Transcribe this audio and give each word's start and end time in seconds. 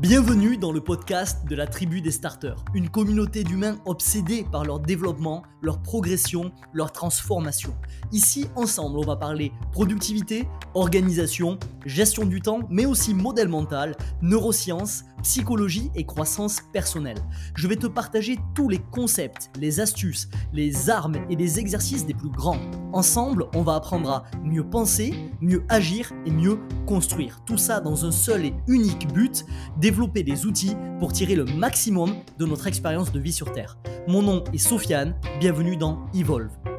Bienvenue 0.00 0.56
dans 0.56 0.70
le 0.70 0.80
podcast 0.80 1.44
de 1.48 1.56
la 1.56 1.66
tribu 1.66 2.00
des 2.00 2.12
starters, 2.12 2.64
une 2.72 2.88
communauté 2.88 3.42
d'humains 3.42 3.80
obsédés 3.84 4.46
par 4.52 4.64
leur 4.64 4.78
développement, 4.78 5.42
leur 5.60 5.82
progression, 5.82 6.52
leur 6.72 6.92
transformation. 6.92 7.74
Ici, 8.12 8.46
ensemble, 8.54 8.96
on 8.96 9.04
va 9.04 9.16
parler 9.16 9.50
productivité, 9.72 10.46
organisation, 10.74 11.58
gestion 11.84 12.26
du 12.26 12.40
temps, 12.40 12.60
mais 12.70 12.86
aussi 12.86 13.12
modèle 13.12 13.48
mental, 13.48 13.96
neurosciences, 14.22 15.02
psychologie 15.24 15.90
et 15.96 16.06
croissance 16.06 16.60
personnelle. 16.72 17.18
Je 17.56 17.66
vais 17.66 17.74
te 17.74 17.88
partager 17.88 18.38
tous 18.54 18.68
les 18.68 18.78
concepts, 18.78 19.50
les 19.58 19.80
astuces, 19.80 20.28
les 20.52 20.90
armes 20.90 21.16
et 21.28 21.34
les 21.34 21.58
exercices 21.58 22.06
des 22.06 22.14
plus 22.14 22.30
grands. 22.30 22.60
Ensemble, 22.92 23.46
on 23.54 23.62
va 23.62 23.74
apprendre 23.74 24.10
à 24.10 24.24
mieux 24.42 24.64
penser, 24.64 25.14
mieux 25.40 25.62
agir 25.68 26.12
et 26.24 26.30
mieux 26.30 26.58
construire. 26.86 27.40
Tout 27.44 27.58
ça 27.58 27.80
dans 27.80 28.06
un 28.06 28.12
seul 28.12 28.46
et 28.46 28.54
unique 28.66 29.12
but, 29.12 29.44
développer 29.78 30.22
des 30.22 30.46
outils 30.46 30.76
pour 30.98 31.12
tirer 31.12 31.34
le 31.34 31.44
maximum 31.44 32.14
de 32.38 32.46
notre 32.46 32.66
expérience 32.66 33.12
de 33.12 33.20
vie 33.20 33.32
sur 33.32 33.52
Terre. 33.52 33.78
Mon 34.06 34.22
nom 34.22 34.42
est 34.54 34.58
Sofiane, 34.58 35.14
bienvenue 35.38 35.76
dans 35.76 36.06
Evolve. 36.14 36.77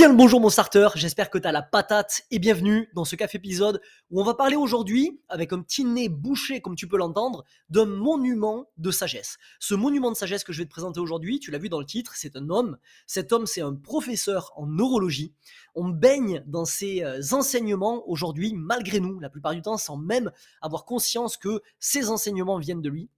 Bien 0.00 0.08
le 0.08 0.16
bonjour 0.16 0.40
mon 0.40 0.48
starter, 0.48 0.88
j'espère 0.94 1.28
que 1.28 1.36
tu 1.36 1.46
as 1.46 1.52
la 1.52 1.60
patate 1.60 2.22
et 2.30 2.38
bienvenue 2.38 2.88
dans 2.94 3.04
ce 3.04 3.16
café 3.16 3.36
épisode 3.36 3.82
où 4.10 4.18
on 4.18 4.24
va 4.24 4.32
parler 4.32 4.56
aujourd'hui, 4.56 5.20
avec 5.28 5.52
un 5.52 5.60
petit 5.60 5.84
nez 5.84 6.08
bouché 6.08 6.62
comme 6.62 6.74
tu 6.74 6.88
peux 6.88 6.96
l'entendre, 6.96 7.44
d'un 7.68 7.84
monument 7.84 8.64
de 8.78 8.90
sagesse. 8.90 9.36
Ce 9.58 9.74
monument 9.74 10.10
de 10.10 10.16
sagesse 10.16 10.42
que 10.42 10.54
je 10.54 10.60
vais 10.60 10.64
te 10.64 10.70
présenter 10.70 11.00
aujourd'hui, 11.00 11.38
tu 11.38 11.50
l'as 11.50 11.58
vu 11.58 11.68
dans 11.68 11.80
le 11.80 11.84
titre, 11.84 12.14
c'est 12.16 12.34
un 12.34 12.48
homme. 12.48 12.78
Cet 13.06 13.30
homme, 13.30 13.44
c'est 13.44 13.60
un 13.60 13.74
professeur 13.74 14.54
en 14.56 14.64
neurologie. 14.64 15.34
On 15.74 15.90
baigne 15.90 16.42
dans 16.46 16.64
ses 16.64 17.04
euh, 17.04 17.20
enseignements 17.32 18.08
aujourd'hui, 18.08 18.54
malgré 18.54 19.00
nous, 19.00 19.20
la 19.20 19.28
plupart 19.28 19.52
du 19.52 19.60
temps, 19.60 19.76
sans 19.76 19.98
même 19.98 20.32
avoir 20.62 20.86
conscience 20.86 21.36
que 21.36 21.60
ces 21.78 22.08
enseignements 22.08 22.56
viennent 22.56 22.80
de 22.80 22.88
lui. 22.88 23.10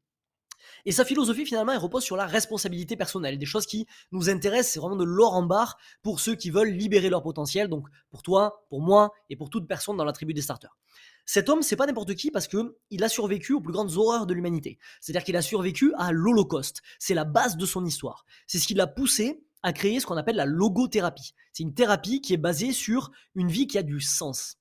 Et 0.84 0.92
sa 0.92 1.04
philosophie, 1.04 1.46
finalement, 1.46 1.72
elle 1.72 1.78
repose 1.78 2.02
sur 2.02 2.16
la 2.16 2.26
responsabilité 2.26 2.96
personnelle. 2.96 3.38
Des 3.38 3.46
choses 3.46 3.66
qui 3.66 3.86
nous 4.10 4.28
intéressent, 4.28 4.72
c'est 4.72 4.80
vraiment 4.80 4.96
de 4.96 5.04
l'or 5.04 5.34
en 5.34 5.44
barre 5.44 5.78
pour 6.02 6.20
ceux 6.20 6.34
qui 6.34 6.50
veulent 6.50 6.72
libérer 6.72 7.08
leur 7.08 7.22
potentiel. 7.22 7.68
Donc, 7.68 7.86
pour 8.10 8.22
toi, 8.22 8.64
pour 8.68 8.80
moi 8.80 9.12
et 9.30 9.36
pour 9.36 9.50
toute 9.50 9.68
personne 9.68 9.96
dans 9.96 10.04
la 10.04 10.12
tribu 10.12 10.34
des 10.34 10.42
starters. 10.42 10.76
Cet 11.24 11.48
homme, 11.48 11.62
c'est 11.62 11.76
pas 11.76 11.86
n'importe 11.86 12.14
qui 12.14 12.30
parce 12.30 12.48
que 12.48 12.76
il 12.90 13.04
a 13.04 13.08
survécu 13.08 13.52
aux 13.52 13.60
plus 13.60 13.72
grandes 13.72 13.96
horreurs 13.96 14.26
de 14.26 14.34
l'humanité. 14.34 14.78
C'est-à-dire 15.00 15.24
qu'il 15.24 15.36
a 15.36 15.42
survécu 15.42 15.92
à 15.96 16.10
l'Holocauste. 16.10 16.82
C'est 16.98 17.14
la 17.14 17.24
base 17.24 17.56
de 17.56 17.64
son 17.64 17.84
histoire. 17.84 18.24
C'est 18.48 18.58
ce 18.58 18.66
qui 18.66 18.74
l'a 18.74 18.88
poussé 18.88 19.44
à 19.62 19.72
créer 19.72 20.00
ce 20.00 20.06
qu'on 20.06 20.16
appelle 20.16 20.36
la 20.36 20.46
logothérapie. 20.46 21.34
C'est 21.52 21.62
une 21.62 21.74
thérapie 21.74 22.20
qui 22.20 22.34
est 22.34 22.38
basée 22.38 22.72
sur 22.72 23.12
une 23.36 23.48
vie 23.48 23.68
qui 23.68 23.78
a 23.78 23.82
du 23.82 24.00
sens. 24.00 24.56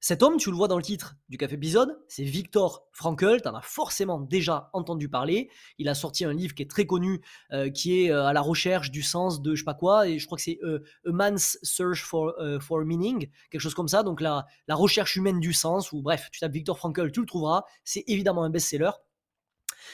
Cet 0.00 0.22
homme, 0.22 0.36
tu 0.36 0.50
le 0.50 0.56
vois 0.56 0.68
dans 0.68 0.76
le 0.76 0.82
titre 0.82 1.16
du 1.28 1.38
café 1.38 1.54
épisode, 1.54 1.98
c'est 2.06 2.22
Victor 2.22 2.86
Frankl, 2.92 3.40
tu 3.40 3.48
en 3.48 3.54
as 3.54 3.62
forcément 3.62 4.20
déjà 4.20 4.68
entendu 4.72 5.08
parler. 5.08 5.50
Il 5.78 5.88
a 5.88 5.94
sorti 5.94 6.24
un 6.24 6.34
livre 6.34 6.54
qui 6.54 6.62
est 6.62 6.70
très 6.70 6.86
connu, 6.86 7.22
euh, 7.52 7.70
qui 7.70 8.02
est 8.02 8.10
euh, 8.10 8.26
à 8.26 8.32
la 8.32 8.42
recherche 8.42 8.90
du 8.90 9.02
sens 9.02 9.40
de 9.40 9.54
je 9.54 9.62
sais 9.62 9.64
pas 9.64 9.74
quoi, 9.74 10.06
et 10.06 10.18
je 10.18 10.26
crois 10.26 10.36
que 10.36 10.42
c'est 10.42 10.58
euh, 10.62 10.84
A 11.06 11.12
Man's 11.12 11.58
Search 11.62 12.02
for, 12.02 12.34
for 12.60 12.84
Meaning, 12.84 13.28
quelque 13.50 13.60
chose 13.60 13.74
comme 13.74 13.88
ça, 13.88 14.02
donc 14.02 14.20
la, 14.20 14.44
la 14.68 14.74
recherche 14.74 15.16
humaine 15.16 15.40
du 15.40 15.52
sens, 15.52 15.92
ou 15.92 16.02
bref, 16.02 16.28
tu 16.30 16.40
tapes 16.40 16.52
Victor 16.52 16.78
Frankl, 16.78 17.10
tu 17.10 17.20
le 17.20 17.26
trouveras, 17.26 17.64
c'est 17.84 18.04
évidemment 18.06 18.44
un 18.44 18.50
best-seller. 18.50 18.90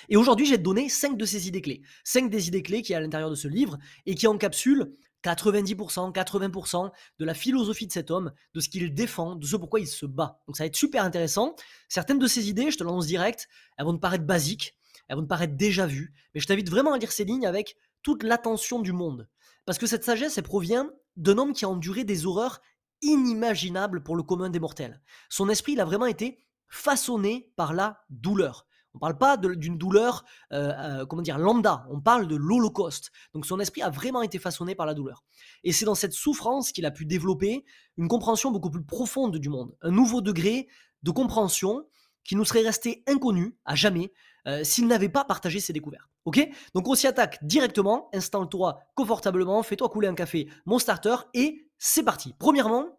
Et 0.08 0.17
aujourd'hui, 0.17 0.50
te 0.50 0.56
donner 0.56 0.89
5 0.89 1.17
de 1.17 1.25
ces 1.25 1.48
idées 1.48 1.62
clés. 1.62 1.83
5 2.05 2.30
des 2.30 2.48
idées 2.48 2.62
clés 2.62 2.83
qui 2.83 2.92
est 2.92 2.97
à 2.97 3.00
l'intérieur 3.00 3.30
de 3.30 3.34
ce 3.34 3.48
livre 3.48 3.78
et 4.06 4.14
qui 4.14 4.27
encapsulent 4.27 4.92
90%, 5.23 6.12
80% 6.12 6.91
de 7.19 7.25
la 7.25 7.34
philosophie 7.34 7.87
de 7.87 7.92
cet 7.92 8.11
homme, 8.11 8.33
de 8.55 8.61
ce 8.61 8.69
qu'il 8.69 8.92
défend, 8.92 9.37
de 9.37 9.47
ce 9.47 9.56
pourquoi 9.56 9.81
il 9.81 9.87
se 9.87 10.06
bat. 10.06 10.41
Donc 10.47 10.56
ça 10.56 10.64
va 10.64 10.67
être 10.67 10.77
super 10.77 11.05
intéressant. 11.05 11.55
Certaines 11.89 12.19
de 12.19 12.27
ces 12.27 12.48
idées, 12.48 12.70
je 12.70 12.79
te 12.79 12.84
l'annonce 12.84 13.06
direct, 13.06 13.48
elles 13.79 13.84
vont 13.84 13.95
te 13.95 14.01
paraître 14.01 14.24
basiques, 14.24 14.77
elles 15.08 15.17
vont 15.17 15.23
te 15.23 15.29
paraître 15.29 15.57
déjà 15.57 15.86
vues, 15.86 16.13
mais 16.35 16.41
je 16.41 16.46
t'invite 16.46 16.70
vraiment 16.70 16.92
à 16.92 16.98
lire 16.98 17.13
ces 17.13 17.24
lignes 17.24 17.46
avec 17.46 17.77
toute 18.02 18.23
l'attention 18.23 18.80
du 18.80 18.92
monde. 18.92 19.29
Parce 19.64 19.79
que 19.79 19.86
cette 19.86 20.05
sagesse, 20.05 20.39
elle 20.39 20.45
provient 20.45 20.91
d'un 21.17 21.39
homme 21.39 21.52
qui 21.52 21.64
a 21.64 21.69
enduré 21.69 22.05
des 22.05 22.27
horreurs 22.27 22.61
inimaginables 23.02 24.02
pour 24.02 24.17
le 24.17 24.23
commun 24.23 24.51
des 24.51 24.61
mortels. 24.61 25.01
Son 25.29 25.48
esprit, 25.48 25.73
il 25.73 25.80
a 25.80 25.85
vraiment 25.85 26.07
été 26.07 26.39
façonné 26.69 27.52
par 27.57 27.75
la 27.75 28.05
douleur. 28.11 28.67
On 28.95 28.98
ne 28.98 29.01
parle 29.01 29.19
pas 29.19 29.36
d'une 29.36 29.79
douleur, 29.79 30.25
euh, 30.53 30.73
euh, 30.79 31.07
comment 31.07 31.23
dire, 31.23 31.39
lambda. 31.39 31.86
On 31.91 32.01
parle 32.01 32.29
de 32.29 32.36
l'Holocauste. 32.36 33.11
Donc 33.33 33.47
son 33.47 33.58
esprit 33.61 33.83
a 33.83 33.91
vraiment 33.91 34.23
été 34.23 34.39
façonné 34.39 34.75
par 34.75 34.86
la 34.86 34.95
douleur. 34.95 35.25
Et 35.64 35.73
c'est 35.73 35.85
dans 35.85 35.95
cette 35.95 36.13
souffrance 36.13 36.73
qu'il 36.73 36.85
a 36.85 36.91
pu 36.91 37.07
développer 37.07 37.64
une 37.97 38.08
compréhension 38.08 38.51
beaucoup 38.51 38.70
plus 38.70 38.85
profonde 38.85 39.36
du 39.39 39.48
monde, 39.48 39.75
un 39.83 39.91
nouveau 39.91 40.20
degré 40.20 40.69
de 41.02 41.11
compréhension 41.11 41.86
qui 42.25 42.36
nous 42.36 42.45
serait 42.45 42.63
resté 42.63 43.02
inconnu 43.07 43.57
à 43.64 43.75
jamais 43.75 44.13
euh, 44.47 44.64
s'il 44.64 44.86
n'avait 44.86 45.08
pas 45.08 45.25
partagé 45.25 45.61
ses 45.61 45.73
découvertes. 45.73 46.08
Ok? 46.25 46.41
Donc 46.75 46.86
on 46.89 46.95
s'y 46.95 47.07
attaque 47.07 47.45
directement. 47.45 48.08
Installe-toi 48.13 48.79
confortablement, 48.95 49.63
fais-toi 49.63 49.89
couler 49.89 50.08
un 50.08 50.14
café, 50.14 50.48
mon 50.67 50.79
starter, 50.79 51.17
et 51.35 51.69
c'est 51.79 52.05
parti. 52.05 52.35
Premièrement, 52.39 52.98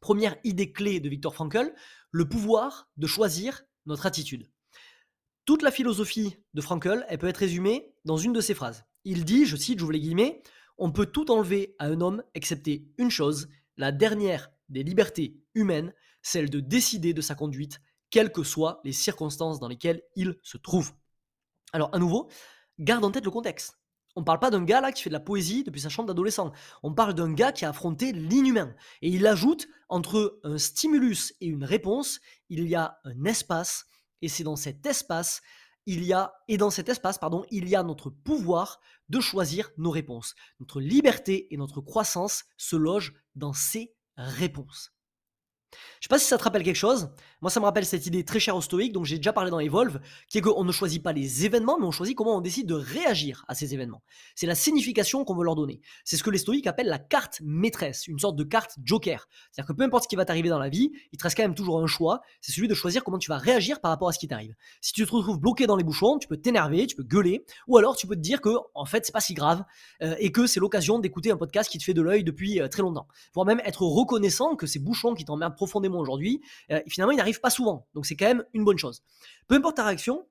première 0.00 0.36
idée 0.44 0.72
clé 0.72 1.00
de 1.00 1.08
Victor 1.08 1.34
Frankl, 1.34 1.72
le 2.10 2.28
pouvoir 2.28 2.88
de 2.96 3.06
choisir 3.06 3.62
notre 3.86 4.06
attitude. 4.06 4.50
Toute 5.50 5.62
la 5.62 5.72
philosophie 5.72 6.36
de 6.54 6.60
Frankl, 6.60 7.04
elle 7.08 7.18
peut 7.18 7.26
être 7.26 7.38
résumée 7.38 7.92
dans 8.04 8.16
une 8.16 8.32
de 8.32 8.40
ces 8.40 8.54
phrases. 8.54 8.84
Il 9.02 9.24
dit, 9.24 9.46
je 9.46 9.56
cite, 9.56 9.80
j'ouvre 9.80 9.90
les 9.90 9.98
guillemets, 9.98 10.44
on 10.78 10.92
peut 10.92 11.06
tout 11.06 11.28
enlever 11.32 11.74
à 11.80 11.86
un 11.86 12.00
homme 12.00 12.22
excepté 12.34 12.86
une 12.98 13.10
chose, 13.10 13.48
la 13.76 13.90
dernière 13.90 14.52
des 14.68 14.84
libertés 14.84 15.40
humaines, 15.54 15.92
celle 16.22 16.50
de 16.50 16.60
décider 16.60 17.14
de 17.14 17.20
sa 17.20 17.34
conduite, 17.34 17.80
quelles 18.10 18.30
que 18.30 18.44
soient 18.44 18.80
les 18.84 18.92
circonstances 18.92 19.58
dans 19.58 19.66
lesquelles 19.66 20.02
il 20.14 20.38
se 20.44 20.56
trouve. 20.56 20.92
Alors, 21.72 21.92
à 21.92 21.98
nouveau, 21.98 22.30
garde 22.78 23.04
en 23.04 23.10
tête 23.10 23.24
le 23.24 23.32
contexte. 23.32 23.80
On 24.14 24.20
ne 24.20 24.26
parle 24.26 24.38
pas 24.38 24.50
d'un 24.50 24.62
gars 24.62 24.80
là 24.80 24.92
qui 24.92 25.02
fait 25.02 25.10
de 25.10 25.14
la 25.14 25.18
poésie 25.18 25.64
depuis 25.64 25.80
sa 25.80 25.88
chambre 25.88 26.06
d'adolescent. 26.06 26.52
On 26.84 26.94
parle 26.94 27.14
d'un 27.14 27.32
gars 27.32 27.50
qui 27.50 27.64
a 27.64 27.70
affronté 27.70 28.12
l'inhumain. 28.12 28.72
Et 29.02 29.08
il 29.08 29.26
ajoute, 29.26 29.66
entre 29.88 30.38
un 30.44 30.58
stimulus 30.58 31.34
et 31.40 31.46
une 31.46 31.64
réponse, 31.64 32.20
il 32.50 32.68
y 32.68 32.76
a 32.76 33.00
un 33.02 33.24
espace 33.24 33.86
et 34.22 34.28
c'est 34.28 34.44
dans 34.44 34.56
cet 34.56 34.84
espace, 34.86 35.42
il 35.86 36.04
y 36.04 36.12
a, 36.12 36.32
et 36.48 36.56
dans 36.56 36.70
cet 36.70 36.88
espace, 36.88 37.18
pardon, 37.18 37.44
il 37.50 37.68
y 37.68 37.74
a 37.74 37.82
notre 37.82 38.10
pouvoir 38.10 38.80
de 39.08 39.20
choisir 39.20 39.70
nos 39.76 39.90
réponses. 39.90 40.34
Notre 40.60 40.80
liberté 40.80 41.52
et 41.52 41.56
notre 41.56 41.80
croissance 41.80 42.44
se 42.56 42.76
logent 42.76 43.14
dans 43.34 43.52
ces 43.52 43.94
réponses. 44.16 44.92
Je 46.00 46.06
sais 46.06 46.08
pas 46.08 46.18
si 46.18 46.26
ça 46.26 46.38
te 46.38 46.44
rappelle 46.44 46.62
quelque 46.62 46.76
chose. 46.76 47.10
Moi, 47.40 47.50
ça 47.50 47.60
me 47.60 47.64
rappelle 47.64 47.86
cette 47.86 48.06
idée 48.06 48.24
très 48.24 48.40
chère 48.40 48.56
au 48.56 48.60
stoïque, 48.60 48.92
dont 48.92 49.04
j'ai 49.04 49.16
déjà 49.16 49.32
parlé 49.32 49.50
dans 49.50 49.60
Evolve, 49.60 50.00
qui 50.28 50.38
est 50.38 50.40
qu'on 50.40 50.64
ne 50.64 50.72
choisit 50.72 51.02
pas 51.02 51.12
les 51.12 51.44
événements, 51.46 51.78
mais 51.78 51.86
on 51.86 51.90
choisit 51.90 52.16
comment 52.16 52.36
on 52.36 52.40
décide 52.40 52.66
de 52.66 52.74
réagir 52.74 53.44
à 53.48 53.54
ces 53.54 53.74
événements. 53.74 54.02
C'est 54.34 54.46
la 54.46 54.54
signification 54.54 55.24
qu'on 55.24 55.34
veut 55.34 55.44
leur 55.44 55.54
donner. 55.54 55.80
C'est 56.04 56.16
ce 56.16 56.22
que 56.22 56.30
les 56.30 56.38
stoïques 56.38 56.66
appellent 56.66 56.88
la 56.88 56.98
carte 56.98 57.40
maîtresse, 57.42 58.06
une 58.08 58.18
sorte 58.18 58.36
de 58.36 58.44
carte 58.44 58.76
joker. 58.84 59.28
C'est-à-dire 59.50 59.68
que 59.68 59.72
peu 59.72 59.84
importe 59.84 60.04
ce 60.04 60.08
qui 60.08 60.16
va 60.16 60.24
t'arriver 60.24 60.48
dans 60.48 60.58
la 60.58 60.68
vie, 60.68 60.90
il 61.12 61.18
te 61.18 61.22
reste 61.22 61.36
quand 61.36 61.42
même 61.42 61.54
toujours 61.54 61.80
un 61.80 61.86
choix, 61.86 62.20
c'est 62.40 62.52
celui 62.52 62.68
de 62.68 62.74
choisir 62.74 63.04
comment 63.04 63.18
tu 63.18 63.30
vas 63.30 63.38
réagir 63.38 63.80
par 63.80 63.90
rapport 63.90 64.08
à 64.08 64.12
ce 64.12 64.18
qui 64.18 64.28
t'arrive. 64.28 64.54
Si 64.80 64.92
tu 64.92 65.06
te 65.06 65.10
retrouves 65.10 65.38
bloqué 65.38 65.66
dans 65.66 65.76
les 65.76 65.84
bouchons, 65.84 66.18
tu 66.18 66.28
peux 66.28 66.36
t'énerver, 66.36 66.86
tu 66.86 66.96
peux 66.96 67.04
gueuler, 67.04 67.44
ou 67.66 67.76
alors 67.76 67.96
tu 67.96 68.06
peux 68.06 68.16
te 68.16 68.20
dire 68.20 68.40
que, 68.40 68.50
en 68.74 68.84
fait, 68.84 69.06
c'est 69.06 69.12
pas 69.12 69.20
si 69.20 69.34
grave, 69.34 69.64
euh, 70.02 70.14
et 70.18 70.32
que 70.32 70.46
c'est 70.46 70.60
l'occasion 70.60 70.98
d'écouter 70.98 71.30
un 71.30 71.36
podcast 71.36 71.70
qui 71.70 71.78
te 71.78 71.84
fait 71.84 71.94
de 71.94 72.02
l'œil 72.02 72.24
depuis 72.24 72.60
euh, 72.60 72.68
très 72.68 72.82
longtemps. 72.82 73.06
Voire 73.34 73.46
même 73.46 73.60
être 73.64 73.82
reconnaissant 73.82 74.56
que 74.56 74.66
ces 74.66 74.78
bouchons 74.78 75.14
qui 75.14 75.24
t'emmerdent 75.24 75.56
profondément 75.60 75.98
aujourd'hui, 75.98 76.40
euh, 76.70 76.80
finalement, 76.88 77.12
ils 77.12 77.18
n'arrivent 77.18 77.42
pas 77.42 77.50
souvent. 77.50 77.86
Donc 77.92 78.06
c'est 78.06 78.16
quand 78.16 78.28
même 78.28 78.44
une 78.54 78.64
bonne 78.64 78.78
chose. 78.78 79.02
Peu 79.46 79.56
importe 79.56 79.76
ta 79.76 79.84
réaction, 79.84 80.26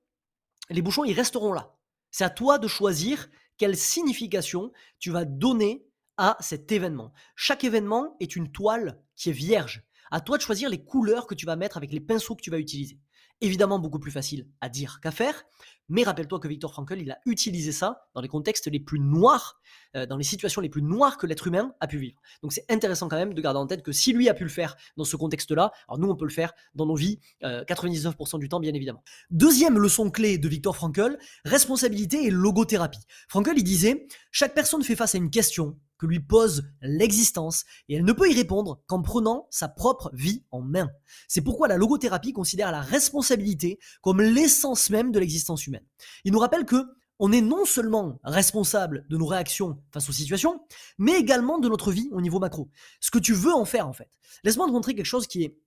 les 0.71 0.81
bouchons, 0.81 1.03
ils 1.05 1.13
resteront 1.13 1.53
là. 1.53 1.75
C'est 2.09 2.23
à 2.23 2.31
toi 2.31 2.57
de 2.57 2.67
choisir 2.67 3.29
quelle 3.57 3.77
signification 3.77 4.71
tu 4.97 5.11
vas 5.11 5.25
donner 5.25 5.85
à 6.17 6.35
cet 6.39 6.71
événement. 6.71 7.13
Chaque 7.35 7.63
événement 7.63 8.17
est 8.19 8.35
une 8.35 8.51
toile 8.51 8.99
qui 9.15 9.29
est 9.29 9.33
vierge. 9.33 9.83
À 10.09 10.19
toi 10.19 10.37
de 10.37 10.41
choisir 10.41 10.67
les 10.67 10.83
couleurs 10.83 11.27
que 11.27 11.35
tu 11.35 11.45
vas 11.45 11.55
mettre 11.55 11.77
avec 11.77 11.91
les 11.91 11.99
pinceaux 11.99 12.35
que 12.35 12.41
tu 12.41 12.49
vas 12.49 12.57
utiliser. 12.57 12.97
Évidemment, 13.41 13.79
beaucoup 13.79 13.99
plus 13.99 14.11
facile 14.11 14.47
à 14.59 14.67
dire 14.67 14.99
qu'à 15.01 15.11
faire, 15.11 15.45
mais 15.87 16.03
rappelle-toi 16.03 16.39
que 16.39 16.47
Victor 16.47 16.71
Frankl, 16.71 16.99
il 16.99 17.09
a 17.09 17.19
utilisé 17.25 17.71
ça 17.71 18.07
dans 18.13 18.21
les 18.21 18.27
contextes 18.27 18.67
les 18.67 18.79
plus 18.79 18.99
noirs, 18.99 19.59
euh, 19.95 20.05
dans 20.05 20.17
les 20.17 20.23
situations 20.23 20.61
les 20.61 20.69
plus 20.69 20.81
noires 20.81 21.17
que 21.17 21.25
l'être 21.25 21.47
humain 21.47 21.73
a 21.79 21.87
pu 21.87 21.97
vivre. 21.97 22.19
Donc 22.43 22.53
c'est 22.53 22.65
intéressant 22.69 23.07
quand 23.07 23.17
même 23.17 23.33
de 23.33 23.41
garder 23.41 23.59
en 23.59 23.65
tête 23.65 23.81
que 23.81 23.91
si 23.91 24.13
lui 24.13 24.29
a 24.29 24.33
pu 24.33 24.43
le 24.43 24.49
faire 24.49 24.75
dans 24.97 25.05
ce 25.05 25.15
contexte-là, 25.15 25.71
alors 25.87 25.99
nous 25.99 26.09
on 26.09 26.15
peut 26.15 26.25
le 26.25 26.31
faire 26.31 26.53
dans 26.75 26.85
nos 26.85 26.95
vies, 26.95 27.19
99% 27.41 28.35
euh, 28.35 28.39
du 28.39 28.49
temps 28.49 28.59
bien 28.59 28.73
évidemment. 28.73 29.03
Deuxième 29.31 29.79
leçon 29.79 30.11
clé 30.11 30.37
de 30.37 30.47
Victor 30.47 30.75
Frankl, 30.75 31.17
responsabilité 31.45 32.25
et 32.25 32.29
logothérapie. 32.29 33.05
Frankl 33.27 33.53
il 33.57 33.63
disait, 33.63 34.05
chaque 34.31 34.53
personne 34.53 34.83
fait 34.83 34.95
face 34.95 35.15
à 35.15 35.17
une 35.17 35.31
question, 35.31 35.77
que 35.99 36.07
lui 36.07 36.19
pose 36.19 36.63
l'existence 36.81 37.65
et 37.87 37.95
elle 37.95 38.05
ne 38.05 38.13
peut 38.13 38.31
y 38.31 38.33
répondre 38.33 38.81
qu'en 38.87 39.03
prenant 39.03 39.47
sa 39.51 39.67
propre 39.67 40.09
vie 40.13 40.43
en 40.49 40.61
main. 40.61 40.89
C'est 41.27 41.41
pourquoi 41.41 41.67
la 41.67 41.77
logothérapie 41.77 42.33
considère 42.33 42.71
la 42.71 42.81
responsabilité 42.81 43.77
comme 44.01 44.21
l'essence 44.21 44.89
même 44.89 45.11
de 45.11 45.19
l'existence 45.19 45.67
humaine. 45.67 45.85
Il 46.23 46.31
nous 46.31 46.39
rappelle 46.39 46.65
que 46.65 46.83
on 47.19 47.33
est 47.33 47.41
non 47.41 47.65
seulement 47.65 48.17
responsable 48.23 49.05
de 49.09 49.17
nos 49.17 49.25
réactions 49.25 49.83
face 49.91 50.09
aux 50.09 50.13
situations, 50.13 50.61
mais 50.97 51.19
également 51.19 51.59
de 51.59 51.67
notre 51.67 51.91
vie 51.91 52.09
au 52.13 52.21
niveau 52.21 52.39
macro. 52.39 52.69
Ce 53.01 53.11
que 53.11 53.19
tu 53.19 53.33
veux 53.33 53.53
en 53.53 53.65
faire 53.65 53.87
en 53.87 53.93
fait. 53.93 54.09
Laisse-moi 54.45 54.67
te 54.67 54.71
montrer 54.71 54.95
quelque 54.95 55.05
chose 55.05 55.27
qui 55.27 55.43
est 55.43 55.57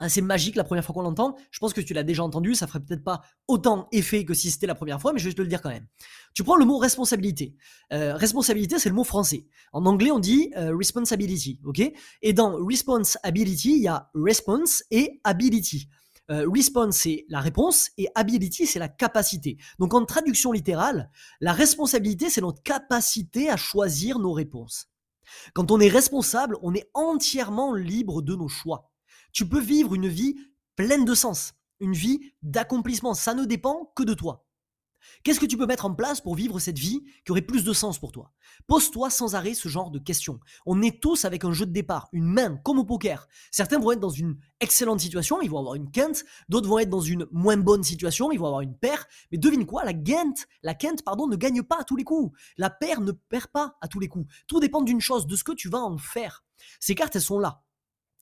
assez 0.00 0.22
magique 0.22 0.56
la 0.56 0.64
première 0.64 0.84
fois 0.84 0.94
qu'on 0.94 1.02
l'entend. 1.02 1.36
Je 1.50 1.58
pense 1.58 1.72
que 1.72 1.80
tu 1.80 1.94
l'as 1.94 2.02
déjà 2.02 2.24
entendu, 2.24 2.54
ça 2.54 2.66
ferait 2.66 2.80
peut-être 2.80 3.04
pas 3.04 3.22
autant 3.46 3.88
effet 3.92 4.24
que 4.24 4.34
si 4.34 4.50
c'était 4.50 4.66
la 4.66 4.74
première 4.74 5.00
fois, 5.00 5.12
mais 5.12 5.18
je 5.18 5.28
vais 5.28 5.34
te 5.34 5.42
le 5.42 5.48
dire 5.48 5.62
quand 5.62 5.68
même. 5.68 5.86
Tu 6.34 6.42
prends 6.42 6.56
le 6.56 6.64
mot 6.64 6.78
responsabilité. 6.78 7.54
Euh, 7.92 8.14
responsabilité, 8.16 8.78
c'est 8.78 8.88
le 8.88 8.94
mot 8.94 9.04
français. 9.04 9.46
En 9.72 9.86
anglais, 9.86 10.10
on 10.10 10.18
dit 10.18 10.50
euh, 10.56 10.74
responsibility, 10.76 11.60
ok? 11.64 11.82
Et 12.22 12.32
dans 12.32 12.56
responsibility, 12.64 13.72
il 13.72 13.82
y 13.82 13.88
a 13.88 14.10
response 14.14 14.82
et 14.90 15.20
ability. 15.24 15.88
Euh, 16.30 16.46
response, 16.48 16.96
c'est 16.96 17.24
la 17.28 17.40
réponse 17.40 17.90
et 17.98 18.08
ability, 18.14 18.66
c'est 18.66 18.78
la 18.78 18.88
capacité. 18.88 19.56
Donc 19.78 19.94
en 19.94 20.04
traduction 20.04 20.52
littérale, 20.52 21.10
la 21.40 21.52
responsabilité, 21.52 22.30
c'est 22.30 22.40
notre 22.40 22.62
capacité 22.62 23.50
à 23.50 23.56
choisir 23.56 24.20
nos 24.20 24.32
réponses. 24.32 24.86
Quand 25.54 25.70
on 25.70 25.80
est 25.80 25.88
responsable, 25.88 26.56
on 26.62 26.74
est 26.74 26.88
entièrement 26.94 27.74
libre 27.74 28.22
de 28.22 28.36
nos 28.36 28.48
choix. 28.48 28.90
Tu 29.32 29.48
peux 29.48 29.60
vivre 29.60 29.94
une 29.94 30.08
vie 30.08 30.36
pleine 30.76 31.04
de 31.04 31.14
sens, 31.14 31.54
une 31.80 31.92
vie 31.92 32.20
d'accomplissement. 32.42 33.14
Ça 33.14 33.34
ne 33.34 33.44
dépend 33.44 33.92
que 33.94 34.02
de 34.02 34.14
toi. 34.14 34.46
Qu'est-ce 35.22 35.40
que 35.40 35.46
tu 35.46 35.56
peux 35.56 35.66
mettre 35.66 35.86
en 35.86 35.94
place 35.94 36.20
pour 36.20 36.34
vivre 36.34 36.58
cette 36.58 36.78
vie 36.78 37.02
qui 37.24 37.30
aurait 37.30 37.40
plus 37.42 37.64
de 37.64 37.72
sens 37.72 37.98
pour 37.98 38.12
toi? 38.12 38.32
Pose-toi 38.66 39.10
sans 39.10 39.34
arrêt 39.34 39.54
ce 39.54 39.68
genre 39.68 39.90
de 39.90 39.98
questions. 39.98 40.40
On 40.66 40.82
est 40.82 41.00
tous 41.00 41.24
avec 41.24 41.44
un 41.44 41.52
jeu 41.52 41.66
de 41.66 41.72
départ, 41.72 42.08
une 42.12 42.26
main, 42.26 42.56
comme 42.56 42.78
au 42.78 42.84
poker. 42.84 43.26
Certains 43.50 43.78
vont 43.78 43.92
être 43.92 44.00
dans 44.00 44.10
une 44.10 44.38
excellente 44.60 45.00
situation, 45.00 45.40
ils 45.40 45.50
vont 45.50 45.58
avoir 45.58 45.74
une 45.74 45.90
quinte, 45.90 46.24
d'autres 46.48 46.68
vont 46.68 46.78
être 46.78 46.90
dans 46.90 47.00
une 47.00 47.26
moins 47.32 47.56
bonne 47.56 47.82
situation, 47.82 48.30
ils 48.30 48.38
vont 48.38 48.46
avoir 48.46 48.60
une 48.62 48.76
paire. 48.76 49.06
Mais 49.30 49.38
devine 49.38 49.66
quoi, 49.66 49.84
la 49.84 49.94
quinte, 49.94 50.46
la 50.62 50.74
quinte, 50.74 51.02
pardon, 51.02 51.26
ne 51.26 51.36
gagne 51.36 51.62
pas 51.62 51.80
à 51.80 51.84
tous 51.84 51.96
les 51.96 52.04
coups. 52.04 52.36
La 52.56 52.70
paire 52.70 53.00
ne 53.00 53.12
perd 53.12 53.48
pas 53.48 53.76
à 53.80 53.88
tous 53.88 54.00
les 54.00 54.08
coups. 54.08 54.32
Tout 54.46 54.60
dépend 54.60 54.82
d'une 54.82 55.00
chose, 55.00 55.26
de 55.26 55.36
ce 55.36 55.44
que 55.44 55.52
tu 55.52 55.68
vas 55.68 55.80
en 55.80 55.98
faire. 55.98 56.44
Ces 56.78 56.94
cartes, 56.94 57.16
elles 57.16 57.22
sont 57.22 57.38
là. 57.38 57.62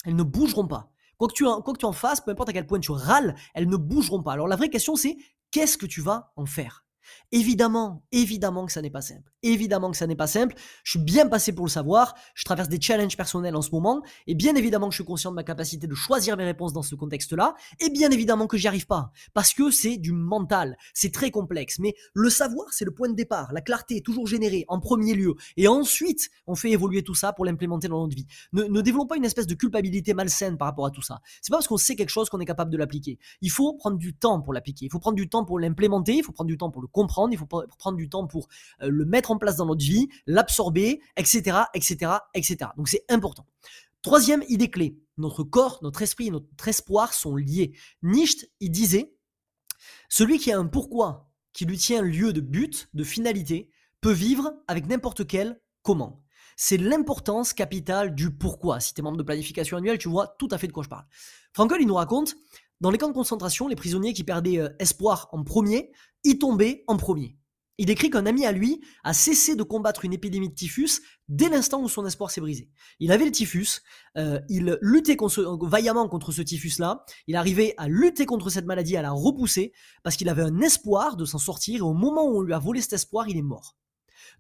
Elles 0.04 0.16
ne 0.16 0.22
bougeront 0.22 0.66
pas. 0.66 0.92
Quoi 1.18 1.28
que, 1.28 1.34
tu 1.78 1.84
en, 1.84 1.92
fasses, 1.92 2.20
peu 2.20 2.30
importe 2.30 2.48
à 2.48 2.52
quel 2.52 2.66
point 2.66 2.78
tu 2.78 2.92
râles, 2.92 3.34
elles 3.54 3.68
ne 3.68 3.76
bougeront 3.76 4.22
pas. 4.22 4.32
Alors 4.32 4.48
la 4.48 4.56
vraie 4.56 4.70
question 4.70 4.96
c'est 4.96 5.16
qu'est-ce 5.50 5.76
que 5.76 5.86
tu 5.86 6.00
vas 6.00 6.32
en 6.36 6.46
faire? 6.46 6.84
Évidemment, 7.32 8.04
évidemment 8.12 8.66
que 8.66 8.72
ça 8.72 8.82
n'est 8.82 8.90
pas 8.90 9.00
simple. 9.00 9.32
Évidemment 9.42 9.90
que 9.90 9.96
ça 9.96 10.06
n'est 10.06 10.16
pas 10.16 10.26
simple. 10.26 10.54
Je 10.82 10.92
suis 10.92 10.98
bien 10.98 11.28
passé 11.28 11.52
pour 11.52 11.64
le 11.64 11.70
savoir. 11.70 12.14
Je 12.34 12.44
traverse 12.44 12.68
des 12.68 12.80
challenges 12.80 13.16
personnels 13.16 13.54
en 13.54 13.62
ce 13.62 13.70
moment. 13.70 14.02
Et 14.26 14.34
bien 14.34 14.54
évidemment 14.56 14.88
que 14.88 14.94
je 14.94 15.02
suis 15.02 15.04
conscient 15.04 15.30
de 15.30 15.36
ma 15.36 15.44
capacité 15.44 15.86
de 15.86 15.94
choisir 15.94 16.36
mes 16.36 16.44
réponses 16.44 16.72
dans 16.72 16.82
ce 16.82 16.94
contexte-là. 16.94 17.54
Et 17.80 17.90
bien 17.90 18.10
évidemment 18.10 18.46
que 18.46 18.56
j'y 18.56 18.66
arrive 18.66 18.86
pas. 18.86 19.12
Parce 19.34 19.54
que 19.54 19.70
c'est 19.70 19.96
du 19.96 20.12
mental. 20.12 20.76
C'est 20.92 21.12
très 21.12 21.30
complexe. 21.30 21.78
Mais 21.78 21.94
le 22.14 22.30
savoir, 22.30 22.72
c'est 22.72 22.84
le 22.84 22.92
point 22.92 23.08
de 23.08 23.14
départ. 23.14 23.52
La 23.52 23.60
clarté 23.60 23.98
est 23.98 24.04
toujours 24.04 24.26
générée 24.26 24.64
en 24.68 24.80
premier 24.80 25.14
lieu. 25.14 25.34
Et 25.56 25.68
ensuite, 25.68 26.30
on 26.46 26.56
fait 26.56 26.70
évoluer 26.70 27.02
tout 27.02 27.14
ça 27.14 27.32
pour 27.32 27.44
l'implémenter 27.44 27.88
dans 27.88 28.02
notre 28.02 28.16
vie. 28.16 28.26
Ne, 28.52 28.80
développons 28.80 29.06
pas 29.06 29.16
une 29.16 29.24
espèce 29.24 29.46
de 29.46 29.54
culpabilité 29.54 30.14
malsaine 30.14 30.58
par 30.58 30.66
rapport 30.66 30.86
à 30.86 30.90
tout 30.90 31.02
ça. 31.02 31.20
C'est 31.42 31.50
pas 31.50 31.58
parce 31.58 31.68
qu'on 31.68 31.76
sait 31.76 31.94
quelque 31.94 32.10
chose 32.10 32.28
qu'on 32.28 32.40
est 32.40 32.46
capable 32.46 32.72
de 32.72 32.76
l'appliquer. 32.76 33.18
Il 33.40 33.50
faut 33.50 33.74
prendre 33.74 33.98
du 33.98 34.14
temps 34.14 34.40
pour 34.40 34.52
l'appliquer. 34.52 34.86
Il 34.86 34.90
faut 34.90 34.98
prendre 34.98 35.16
du 35.16 35.28
temps 35.28 35.44
pour 35.44 35.60
l'implémenter. 35.60 36.14
Il 36.14 36.24
faut 36.24 36.32
prendre 36.32 36.48
du 36.48 36.56
temps 36.58 36.70
pour 36.70 36.82
le 36.82 36.88
comprendre, 36.88 37.32
il 37.32 37.38
faut 37.38 37.46
prendre 37.46 37.96
du 37.96 38.08
temps 38.08 38.26
pour 38.26 38.48
euh, 38.82 38.88
le 38.88 39.04
mettre 39.04 39.27
en 39.30 39.38
place 39.38 39.56
dans 39.56 39.66
notre 39.66 39.84
vie, 39.84 40.08
l'absorber, 40.26 41.00
etc., 41.16 41.58
etc., 41.74 42.12
etc. 42.34 42.70
Donc 42.76 42.88
c'est 42.88 43.04
important. 43.08 43.46
Troisième 44.02 44.44
idée 44.48 44.70
clé, 44.70 44.98
notre 45.16 45.42
corps, 45.42 45.80
notre 45.82 46.02
esprit 46.02 46.28
et 46.28 46.30
notre 46.30 46.68
espoir 46.68 47.12
sont 47.12 47.36
liés. 47.36 47.72
Nietzsche, 48.02 48.46
il 48.60 48.70
disait, 48.70 49.14
celui 50.08 50.38
qui 50.38 50.52
a 50.52 50.58
un 50.58 50.66
pourquoi 50.66 51.30
qui 51.52 51.64
lui 51.64 51.78
tient 51.78 52.02
lieu 52.02 52.32
de 52.32 52.40
but, 52.40 52.88
de 52.94 53.02
finalité, 53.02 53.70
peut 54.00 54.12
vivre 54.12 54.54
avec 54.68 54.86
n'importe 54.86 55.26
quel 55.26 55.60
comment. 55.82 56.22
C'est 56.56 56.76
l'importance 56.76 57.52
capitale 57.52 58.14
du 58.14 58.30
pourquoi. 58.30 58.80
Si 58.80 58.94
tu 58.94 59.00
es 59.00 59.02
membre 59.02 59.16
de 59.16 59.22
planification 59.22 59.76
annuelle, 59.76 59.98
tu 59.98 60.08
vois 60.08 60.34
tout 60.38 60.48
à 60.50 60.58
fait 60.58 60.66
de 60.66 60.72
quoi 60.72 60.82
je 60.82 60.88
parle. 60.88 61.04
Frankel, 61.52 61.80
il 61.80 61.86
nous 61.86 61.94
raconte, 61.94 62.36
dans 62.80 62.90
les 62.90 62.98
camps 62.98 63.08
de 63.08 63.12
concentration, 63.12 63.68
les 63.68 63.76
prisonniers 63.76 64.12
qui 64.12 64.24
perdaient 64.24 64.58
euh, 64.58 64.68
espoir 64.78 65.28
en 65.32 65.42
premier, 65.42 65.90
y 66.24 66.38
tombaient 66.38 66.84
en 66.86 66.96
premier. 66.96 67.36
Il 67.78 67.86
décrit 67.86 68.10
qu'un 68.10 68.26
ami 68.26 68.44
à 68.44 68.50
lui 68.50 68.80
a 69.04 69.14
cessé 69.14 69.54
de 69.54 69.62
combattre 69.62 70.04
une 70.04 70.12
épidémie 70.12 70.48
de 70.48 70.54
typhus 70.54 71.00
dès 71.28 71.48
l'instant 71.48 71.80
où 71.80 71.88
son 71.88 72.04
espoir 72.06 72.32
s'est 72.32 72.40
brisé. 72.40 72.68
Il 72.98 73.12
avait 73.12 73.24
le 73.24 73.30
typhus, 73.30 73.82
euh, 74.16 74.40
il 74.48 74.76
luttait 74.82 75.16
vaillamment 75.62 76.08
contre 76.08 76.32
ce 76.32 76.42
typhus-là, 76.42 77.04
il 77.28 77.36
arrivait 77.36 77.74
à 77.76 77.86
lutter 77.86 78.26
contre 78.26 78.50
cette 78.50 78.66
maladie, 78.66 78.96
à 78.96 79.02
la 79.02 79.12
repousser, 79.12 79.72
parce 80.02 80.16
qu'il 80.16 80.28
avait 80.28 80.42
un 80.42 80.60
espoir 80.60 81.16
de 81.16 81.24
s'en 81.24 81.38
sortir, 81.38 81.78
et 81.78 81.82
au 81.82 81.94
moment 81.94 82.24
où 82.24 82.38
on 82.38 82.42
lui 82.42 82.52
a 82.52 82.58
volé 82.58 82.80
cet 82.80 82.94
espoir, 82.94 83.28
il 83.28 83.36
est 83.36 83.42
mort. 83.42 83.76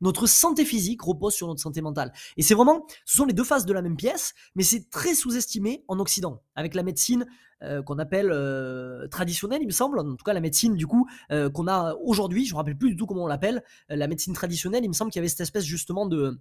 Notre 0.00 0.26
santé 0.26 0.64
physique 0.64 1.02
repose 1.02 1.34
sur 1.34 1.46
notre 1.46 1.60
santé 1.60 1.80
mentale. 1.80 2.12
Et 2.36 2.42
c'est 2.42 2.54
vraiment, 2.54 2.86
ce 3.04 3.16
sont 3.16 3.24
les 3.24 3.32
deux 3.32 3.44
faces 3.44 3.66
de 3.66 3.72
la 3.72 3.82
même 3.82 3.96
pièce, 3.96 4.34
mais 4.54 4.62
c'est 4.62 4.90
très 4.90 5.14
sous-estimé 5.14 5.84
en 5.88 5.98
Occident, 5.98 6.42
avec 6.54 6.74
la 6.74 6.82
médecine 6.82 7.26
euh, 7.64 7.82
qu'on 7.82 7.98
appelle 7.98 8.30
euh, 8.30 9.08
traditionnelle, 9.08 9.60
il 9.62 9.66
me 9.66 9.72
semble, 9.72 9.98
en 9.98 10.14
tout 10.14 10.24
cas 10.24 10.32
la 10.32 10.40
médecine 10.40 10.76
du 10.76 10.86
coup 10.86 11.08
euh, 11.32 11.50
qu'on 11.50 11.66
a 11.66 11.94
aujourd'hui, 12.04 12.46
je 12.46 12.54
me 12.54 12.56
rappelle 12.56 12.78
plus 12.78 12.90
du 12.90 12.96
tout 12.96 13.06
comment 13.06 13.24
on 13.24 13.26
l'appelle, 13.26 13.64
la 13.88 14.06
médecine 14.06 14.32
traditionnelle, 14.32 14.84
il 14.84 14.88
me 14.88 14.92
semble 14.92 15.10
qu'il 15.10 15.18
y 15.18 15.22
avait 15.22 15.28
cette 15.28 15.40
espèce 15.40 15.64
justement 15.64 16.06
de 16.06 16.38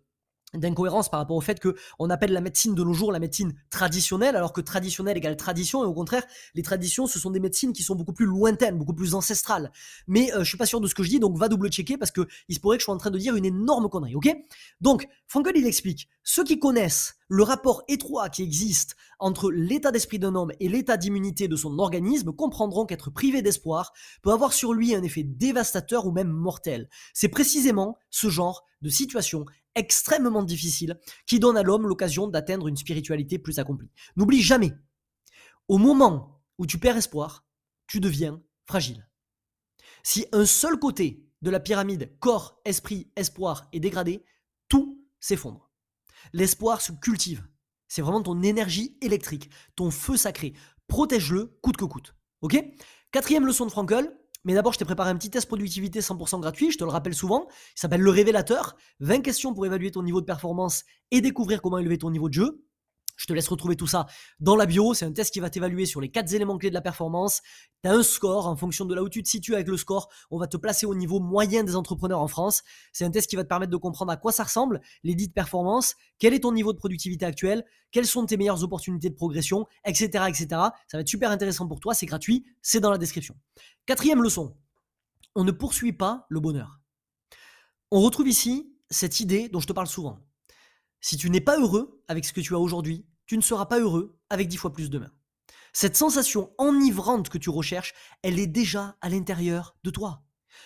d'incohérence 0.54 1.10
par 1.10 1.20
rapport 1.20 1.36
au 1.36 1.42
fait 1.42 1.60
que 1.60 1.76
on 2.00 2.10
appelle 2.10 2.32
la 2.32 2.40
médecine 2.40 2.74
de 2.74 2.84
nos 2.84 2.94
jours 2.94 3.12
la 3.12 3.20
médecine 3.20 3.54
traditionnelle 3.70 4.36
alors 4.36 4.54
que 4.54 4.62
traditionnelle 4.62 5.18
égale 5.18 5.36
tradition 5.36 5.84
et 5.84 5.88
au 5.88 5.94
contraire 5.94 6.24
les 6.56 6.64
traditions 6.64 7.06
ce 7.06 7.20
sont 7.20 7.32
des 7.32 7.42
médecines 7.42 7.74
qui 7.74 7.84
sont 7.84 7.96
beaucoup 7.96 8.14
plus 8.14 8.26
lointaines 8.26 8.78
beaucoup 8.78 8.94
plus 8.94 9.14
ancestrales 9.14 9.72
mais 10.08 10.34
euh, 10.34 10.40
je 10.40 10.50
suis 10.50 10.58
pas 10.58 10.66
sûr 10.66 10.80
de 10.80 10.88
ce 10.88 10.96
que 10.96 11.04
je 11.04 11.10
dis 11.10 11.20
donc 11.20 11.38
va 11.38 11.50
double 11.50 11.70
checker 11.70 11.98
parce 11.98 12.12
que 12.12 12.28
il 12.48 12.56
se 12.56 12.62
pourrait 12.62 12.78
que 12.78 12.82
je 12.82 12.86
sois 12.86 12.96
en 12.96 13.00
train 13.00 13.12
de 13.12 13.18
dire 13.18 13.36
une 13.36 13.46
énorme 13.46 13.90
connerie 13.90 14.16
ok? 14.16 14.34
Donc 14.80 15.08
Frankel 15.28 15.58
il 15.58 15.68
explique 15.68 16.08
ceux 16.24 16.46
qui 16.46 16.60
connaissent 16.60 17.16
le 17.28 17.44
rapport 17.44 17.84
étroit 17.90 18.30
qui 18.30 18.44
existe 18.44 18.96
entre 19.20 19.52
l'état 19.52 19.92
d'esprit 19.92 20.20
d'un 20.20 20.36
homme 20.36 20.52
et 20.60 20.70
l'état 20.70 20.98
d'immunité 20.98 21.48
de 21.48 21.56
son 21.56 21.78
organisme 21.80 22.32
comprendront 22.32 22.86
qu'être 22.86 23.10
privé 23.10 23.42
d'espoir 23.42 23.94
peut 24.22 24.32
avoir 24.32 24.54
sur 24.54 24.74
lui 24.74 24.96
un 24.96 25.04
effet 25.04 25.24
dévastateur 25.24 26.06
ou 26.06 26.12
même 26.12 26.30
mortel. 26.30 26.90
C'est 27.14 27.30
précisément 27.30 27.98
ce 28.10 28.30
genre 28.30 28.66
de 28.82 28.90
situation 28.90 29.46
extrêmement 29.77 30.44
difficile 30.44 31.00
qui 31.25 31.39
donne 31.39 31.57
à 31.57 31.63
l'homme 31.63 31.88
l'occasion 31.88 32.27
d'atteindre 32.27 32.68
une 32.68 32.77
spiritualité 32.77 33.39
plus 33.39 33.59
accomplie. 33.59 33.91
N'oublie 34.15 34.41
jamais, 34.41 34.74
au 35.68 35.77
moment 35.77 36.44
où 36.57 36.65
tu 36.65 36.77
perds 36.77 36.97
espoir, 36.97 37.45
tu 37.88 38.00
deviens 38.00 38.41
fragile. 38.65 39.07
Si 40.03 40.25
un 40.31 40.45
seul 40.45 40.79
côté 40.79 41.25
de 41.41 41.50
la 41.50 41.59
pyramide 41.59 42.18
corps, 42.19 42.62
esprit, 42.65 43.12
espoir 43.15 43.68
est 43.71 43.79
dégradé, 43.79 44.24
tout 44.69 45.06
s'effondre. 45.19 45.71
L'espoir 46.33 46.81
se 46.81 46.91
cultive. 46.91 47.45
C'est 47.88 48.01
vraiment 48.01 48.21
ton 48.21 48.41
énergie 48.41 48.98
électrique, 49.01 49.50
ton 49.75 49.91
feu 49.91 50.17
sacré. 50.17 50.53
Protège-le 50.88 51.57
coûte 51.62 51.77
que 51.77 51.86
coûte. 51.86 52.15
Quatrième 53.12 53.46
leçon 53.46 53.65
de 53.65 53.72
Frankel, 53.72 54.13
mais 54.48 54.54
d'abord, 54.54 54.72
je 54.72 54.80
t'ai 54.80 54.86
préparé 54.86 55.10
un 55.10 55.18
petit 55.18 55.30
test 55.30 55.46
productivité 55.46 56.00
100% 56.00 56.39
gratuit, 56.39 56.72
je 56.72 56.77
te 56.77 56.86
le 56.86 56.89
rappelle 56.89 57.13
souvent. 57.13 57.48
Il 57.75 57.82
s'appelle 57.82 58.00
le 58.00 58.10
révélateur. 58.10 58.77
20 59.01 59.20
questions 59.20 59.54
pour 59.54 59.66
évaluer 59.66 59.92
ton 59.92 60.04
niveau 60.04 60.22
de 60.22 60.25
performance 60.25 60.86
et 61.12 61.20
découvrir 61.20 61.62
comment 61.62 61.80
élever 61.80 61.98
ton 61.98 62.12
niveau 62.12 62.30
de 62.30 62.34
jeu. 62.34 62.63
Je 63.17 63.25
te 63.25 63.33
laisse 63.33 63.47
retrouver 63.47 63.75
tout 63.75 63.88
ça 63.88 64.05
dans 64.39 64.55
la 64.55 64.65
bio. 64.65 64.93
C'est 64.93 65.05
un 65.05 65.12
test 65.12 65.33
qui 65.33 65.39
va 65.39 65.50
t'évaluer 65.50 65.86
sur 65.86 66.00
les 66.00 66.09
quatre 66.09 66.33
éléments 66.33 66.57
clés 66.57 66.69
de 66.69 66.75
la 66.75 66.81
performance. 66.81 67.41
Tu 67.83 67.89
as 67.89 67.93
un 67.93 68.03
score 68.03 68.47
en 68.47 68.55
fonction 68.55 68.86
de 68.86 68.95
là 68.95 69.03
où 69.03 69.09
tu 69.09 69.21
te 69.21 69.27
situes 69.27 69.55
avec 69.55 69.67
le 69.67 69.75
score. 69.75 70.09
On 70.31 70.38
va 70.38 70.47
te 70.47 70.55
placer 70.55 70.86
au 70.86 70.95
niveau 70.95 71.19
moyen 71.19 71.63
des 71.63 71.75
entrepreneurs 71.75 72.21
en 72.21 72.27
France. 72.27 72.63
C'est 72.93 73.05
un 73.05 73.12
test 73.12 73.29
qui 73.29 73.36
va 73.36 73.43
te 73.43 73.50
permettre 73.50 73.71
de 73.71 73.77
comprendre 73.77 74.12
à 74.12 74.17
quoi 74.17 74.31
ça 74.31 74.43
ressemble, 74.43 74.81
les 75.03 75.15
dites 75.15 75.33
performances, 75.33 75.95
quel 76.19 76.33
est 76.33 76.41
ton 76.41 76.51
niveau 76.51 76.74
de 76.74 76.77
productivité 76.77 77.25
actuel, 77.25 77.65
quelles 77.91 78.05
sont 78.05 78.25
tes 78.25 78.38
meilleures 78.38 78.63
opportunités 78.63 79.09
de 79.09 79.15
progression, 79.15 79.67
etc., 79.86 80.05
etc. 80.27 80.47
Ça 80.50 80.97
va 80.97 81.00
être 81.01 81.07
super 81.07 81.31
intéressant 81.31 81.67
pour 81.67 81.79
toi. 81.79 81.93
C'est 81.93 82.05
gratuit. 82.05 82.45
C'est 82.62 82.79
dans 82.79 82.91
la 82.91 82.97
description. 82.97 83.36
Quatrième 83.86 84.21
leçon. 84.21 84.55
On 85.36 85.43
ne 85.43 85.51
poursuit 85.51 85.93
pas 85.93 86.25
le 86.29 86.39
bonheur. 86.39 86.79
On 87.91 88.01
retrouve 88.01 88.27
ici 88.27 88.74
cette 88.89 89.19
idée 89.19 89.50
dont 89.50 89.59
je 89.59 89.67
te 89.67 89.74
parle 89.74 89.88
souvent. 89.88 90.19
Si 91.01 91.18
tu 91.18 91.30
n'es 91.30 91.42
pas 91.42 91.60
heureux 91.60 92.01
avec 92.08 92.25
ce 92.25 92.34
que 92.34 92.42
tu 92.42 92.56
as 92.56 92.60
aujourd'hui, 92.60 93.06
tu 93.25 93.38
ne 93.38 93.42
seras 93.42 93.66
pas 93.66 93.80
heureux 93.80 94.20
avec 94.30 94.48
dix 94.48 94.58
fois 94.58 94.74
plus 94.74 94.89
demain. 94.89 95.12
Cette 95.74 95.96
sensation 95.96 96.51
enivrante 96.58 97.30
que 97.30 97.38
tu 97.38 97.50
recherches, 97.50 97.94
elle 98.24 98.39
est 98.39 98.48
déjà 98.48 98.98
à 99.01 99.10
l'intérieur 99.10 99.77
de 99.84 99.92
toi. 99.92 100.24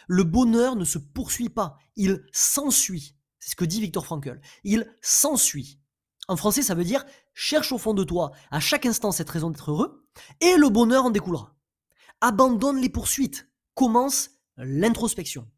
Le 0.08 0.24
bonheur 0.24 0.76
ne 0.76 0.86
se 0.86 0.98
poursuit 0.98 1.50
pas, 1.50 1.78
il 1.96 2.24
s'ensuit. 2.32 3.16
C'est 3.40 3.52
ce 3.52 3.56
que 3.56 3.66
dit 3.66 3.82
Victor 3.82 4.06
Frankl. 4.06 4.40
Il 4.64 4.88
s'ensuit. 5.02 5.80
En 6.28 6.38
français, 6.38 6.62
ça 6.62 6.76
veut 6.76 6.84
dire 6.84 7.04
cherche 7.34 7.72
au 7.72 7.78
fond 7.78 7.94
de 7.94 8.04
toi 8.04 8.32
à 8.52 8.60
chaque 8.60 8.86
instant 8.86 9.12
cette 9.12 9.30
raison 9.30 9.50
d'être 9.50 9.72
heureux, 9.72 10.08
et 10.40 10.56
le 10.58 10.70
bonheur 10.70 11.06
en 11.06 11.10
découlera. 11.10 11.56
Abandonne 12.22 12.80
les 12.80 12.90
poursuites. 12.90 13.50
Commence 13.74 14.30
l'introspection. 14.58 15.50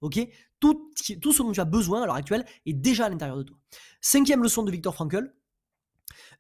Tout, 0.64 0.92
ce 0.96 1.44
dont 1.44 1.52
tu 1.52 1.60
as 1.60 1.66
besoin 1.66 2.04
à 2.04 2.06
l'heure 2.06 2.16
actuelle 2.16 2.46
est 2.66 2.74
déjà 2.74 3.06
à 3.06 3.10
l'intérieur 3.10 3.38
de 3.38 3.44
toi. 3.44 3.58
Cinquième 4.02 4.44
leçon 4.44 4.64
de 4.64 4.72
Victor 4.72 4.94
Frankl. 4.94 5.34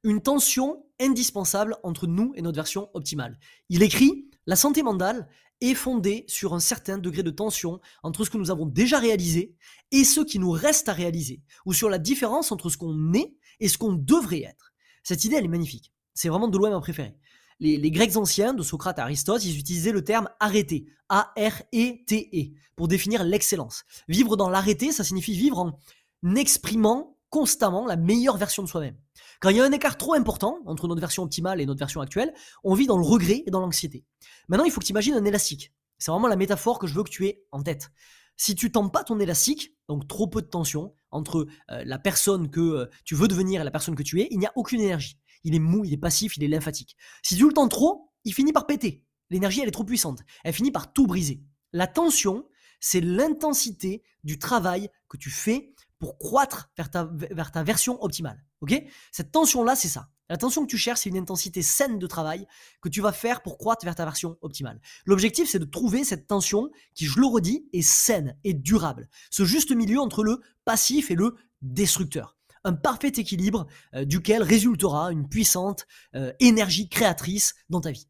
Une 0.03 0.22
tension 0.22 0.86
indispensable 1.00 1.77
entre 1.84 2.08
nous 2.08 2.34
et 2.36 2.42
notre 2.42 2.56
version 2.56 2.89
optimale. 2.94 3.39
Il 3.70 3.84
écrit 3.84 4.30
La 4.46 4.56
santé 4.56 4.84
mentale 4.84 5.27
est 5.62 5.75
fondée 5.75 6.25
sur 6.27 6.53
un 6.53 6.60
certain 6.60 6.98
degré 6.98 7.24
de 7.24 7.32
tension 7.32 7.80
entre 8.01 8.25
ce 8.25 8.30
que 8.30 8.38
nous 8.38 8.51
avons 8.51 8.65
déjà 8.65 9.00
réalisé 9.00 9.56
et 9.92 10.03
ce 10.03 10.22
qui 10.22 10.39
nous 10.39 10.51
reste 10.51 10.89
à 10.89 10.94
réaliser, 10.94 11.42
ou 11.65 11.74
sur 11.74 11.89
la 11.89 12.00
différence 12.00 12.51
entre 12.51 12.70
ce 12.70 12.77
qu'on 12.77 13.13
est 13.13 13.34
et 13.60 13.70
ce 13.70 13.77
qu'on 13.77 13.94
devrait 13.94 14.44
être. 14.44 14.74
Cette 15.03 15.24
idée, 15.25 15.36
elle 15.38 15.46
est 15.46 15.50
magnifique. 15.50 15.94
C'est 16.13 16.30
vraiment 16.30 16.48
de 16.48 16.58
loin 16.58 16.70
ma 16.70 16.80
préférée. 16.80 17.15
Les, 17.63 17.91
Grecs 17.91 18.17
anciens, 18.17 18.53
de 18.53 18.62
Socrate 18.62 19.00
à 19.00 19.03
Aristote, 19.03 19.43
ils 19.46 19.58
utilisaient 19.58 19.91
le 19.91 20.03
terme 20.03 20.29
arrêter, 20.39 20.86
A-R-E-T-E, 21.10 22.55
pour 22.75 22.88
définir 22.88 23.24
l'excellence. 23.24 23.84
Vivre 24.08 24.36
dans 24.36 24.50
l'arrêté, 24.50 24.91
ça 24.91 25.03
signifie 25.03 25.34
vivre 25.34 25.60
en 25.60 26.36
exprimant 26.36 27.17
constamment 27.29 27.86
la 27.86 27.96
meilleure 27.96 28.38
version 28.38 28.63
de 28.63 28.67
soi-même. 28.67 28.98
Quand 29.39 29.50
il 29.50 29.58
y 29.58 29.60
a 29.60 29.63
un 29.63 29.72
écart 29.72 29.98
trop 29.98 30.13
important 30.13 30.60
entre 30.65 30.88
notre 30.88 31.01
version 31.01 31.24
optimale 31.24 31.62
et 31.62 31.65
notre 31.65 31.79
version 31.79 32.01
actuelle, 32.01 32.34
on 32.63 32.75
vit 32.75 32.86
dans 32.86 32.98
le 32.98 33.05
regret 33.05 33.43
et 33.46 33.51
dans 33.51 33.60
l'anxiété. 33.60 34.05
Maintenant, 34.50 34.65
il 34.65 34.72
faut 34.72 34.79
que 34.79 34.86
tu 34.86 34.91
imagines 34.91 35.15
un 35.15 35.25
élastique. 35.25 35.74
C'est 35.98 36.12
vraiment 36.12 36.27
la 36.27 36.36
métaphore 36.36 36.79
que 36.79 36.88
je 36.88 36.93
veux 36.93 37.03
que 37.03 37.10
tu 37.10 37.25
aies 37.27 37.43
en 37.51 37.63
tête. 37.63 37.89
Si 38.36 38.55
tu 38.55 38.72
tends 38.72 38.89
pas 38.89 39.03
ton 39.03 39.20
élastique, 39.20 39.75
donc 39.88 40.08
trop 40.08 40.27
peu 40.27 40.41
de 40.41 40.48
tension 40.48 40.93
entre 41.12 41.48
euh, 41.72 41.84
la 41.86 42.00
personne 42.00 42.50
que 42.50 42.60
euh, 42.60 42.86
tu 43.05 43.15
veux 43.15 43.27
devenir 43.27 43.62
et 43.62 43.63
la 43.63 43.72
personne 43.72 43.96
que 43.96 44.03
tu 44.03 44.22
es, 44.22 44.27
il 44.32 44.39
n'y 44.39 44.46
a 44.46 44.51
aucune 44.55 44.82
énergie. 44.82 45.20
Il 45.44 45.56
est 45.56 45.60
mou, 45.60 45.84
il 45.86 45.94
est 45.94 45.98
passif, 45.98 46.38
il 46.38 46.44
est 46.44 46.48
lymphatique. 46.48 46.96
Si 47.22 47.36
tu 47.36 47.48
le 47.48 47.54
tends 47.54 47.68
trop, 47.68 48.10
il 48.26 48.34
finit 48.34 48.54
par 48.54 48.66
péter. 48.66 49.04
L'énergie, 49.30 49.62
elle 49.62 49.68
est 49.68 49.72
trop 49.72 49.84
puissante. 49.84 50.20
Elle 50.44 50.54
finit 50.54 50.72
par 50.72 50.94
tout 50.94 51.08
briser. 51.08 51.44
La 51.72 51.88
tension, 51.88 52.46
c'est 52.80 53.02
l'intensité 53.02 54.04
du 54.24 54.40
travail 54.40 54.90
que 55.10 55.18
tu 55.18 55.30
fais 55.30 55.74
pour 56.00 56.18
croître 56.18 56.70
vers 56.78 56.92
ta, 56.92 57.10
vers 57.12 57.52
ta 57.52 57.64
version 57.64 58.02
optimale. 58.04 58.44
Ok? 58.62 58.82
Cette 59.12 59.32
tension-là, 59.32 59.76
c'est 59.76 59.88
ça. 59.88 60.10
La 60.30 60.38
tension 60.38 60.66
que 60.66 60.70
tu 60.70 60.78
cherches, 60.78 61.02
c'est 61.02 61.10
une 61.10 61.18
intensité 61.18 61.62
saine 61.62 62.00
de 62.00 62.08
travail 62.08 62.48
que 62.82 62.90
tu 62.90 63.02
vas 63.02 63.12
faire 63.12 63.42
pour 63.42 63.58
croître 63.58 63.86
vers 63.86 63.96
ta 63.96 64.06
version 64.06 64.38
optimale. 64.42 64.82
L'objectif, 65.06 65.50
c'est 65.50 65.60
de 65.60 65.66
trouver 65.66 66.04
cette 66.04 66.28
tension 66.28 66.72
qui, 66.96 67.06
je 67.06 67.20
le 67.20 67.26
redis, 67.26 67.68
est 67.74 67.82
saine 67.82 68.38
et 68.44 68.54
durable. 68.54 69.10
Ce 69.30 69.46
juste 69.46 69.72
milieu 69.72 70.00
entre 70.00 70.24
le 70.24 70.42
passif 70.66 71.12
et 71.12 71.16
le 71.16 71.36
destructeur. 71.62 72.38
Un 72.63 72.74
parfait 72.74 73.12
équilibre 73.17 73.67
euh, 73.93 74.05
duquel 74.05 74.41
résultera 74.41 75.12
une 75.12 75.27
puissante 75.27 75.86
euh, 76.15 76.32
énergie 76.39 76.88
créatrice 76.88 77.55
dans 77.70 77.82
ta 77.82 77.91
vie. 77.91 78.08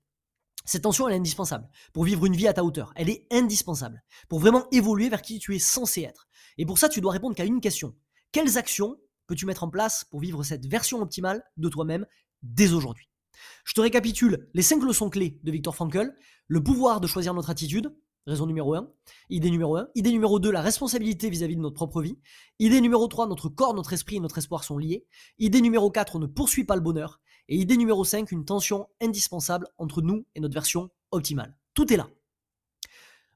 Cette 0.65 0.83
tension, 0.83 1.07
elle 1.07 1.15
est 1.15 1.17
indispensable 1.17 1.67
pour 1.91 2.05
vivre 2.05 2.25
une 2.25 2.35
vie 2.35 2.47
à 2.47 2.53
ta 2.53 2.63
hauteur. 2.63 2.93
Elle 2.95 3.09
est 3.09 3.27
indispensable 3.31 4.03
pour 4.29 4.39
vraiment 4.39 4.67
évoluer 4.71 5.09
vers 5.09 5.21
qui 5.21 5.39
tu 5.39 5.55
es 5.55 5.59
censé 5.59 6.03
être. 6.03 6.27
Et 6.57 6.65
pour 6.65 6.77
ça, 6.77 6.87
tu 6.87 7.01
dois 7.01 7.11
répondre 7.11 7.35
qu'à 7.35 7.45
une 7.45 7.59
question. 7.59 7.95
Quelles 8.31 8.57
actions 8.57 8.97
peux-tu 9.27 9.45
mettre 9.45 9.63
en 9.63 9.69
place 9.69 10.05
pour 10.05 10.19
vivre 10.19 10.43
cette 10.43 10.65
version 10.65 11.01
optimale 11.01 11.43
de 11.57 11.67
toi-même 11.67 12.05
dès 12.43 12.71
aujourd'hui? 12.73 13.09
Je 13.65 13.73
te 13.73 13.81
récapitule 13.81 14.47
les 14.53 14.61
5 14.61 14.83
leçons 14.83 15.09
clés 15.09 15.39
de 15.43 15.51
Victor 15.51 15.75
Frankl. 15.75 16.13
Le 16.47 16.63
pouvoir 16.63 17.01
de 17.01 17.07
choisir 17.07 17.33
notre 17.33 17.49
attitude, 17.49 17.93
raison 18.31 18.45
numéro 18.45 18.73
1. 18.73 18.89
Idée 19.29 19.49
numéro 19.49 19.75
1. 19.75 19.87
Idée 19.95 20.11
numéro 20.11 20.39
2, 20.39 20.51
la 20.51 20.61
responsabilité 20.61 21.29
vis-à-vis 21.29 21.55
de 21.55 21.61
notre 21.61 21.75
propre 21.75 22.01
vie. 22.01 22.17
Idée 22.59 22.81
numéro 22.81 23.07
3, 23.07 23.27
notre 23.27 23.49
corps, 23.49 23.73
notre 23.73 23.93
esprit 23.93 24.17
et 24.17 24.19
notre 24.19 24.37
espoir 24.37 24.63
sont 24.63 24.77
liés. 24.77 25.05
Idée 25.39 25.61
numéro 25.61 25.91
4, 25.91 26.15
on 26.15 26.19
ne 26.19 26.27
poursuit 26.27 26.63
pas 26.63 26.75
le 26.75 26.81
bonheur. 26.81 27.21
Et 27.49 27.57
idée 27.57 27.77
numéro 27.77 28.03
5, 28.03 28.31
une 28.31 28.45
tension 28.45 28.87
indispensable 29.01 29.67
entre 29.77 30.01
nous 30.01 30.25
et 30.35 30.39
notre 30.39 30.53
version 30.53 30.89
optimale. 31.11 31.57
Tout 31.73 31.91
est 31.91 31.97
là. 31.97 32.09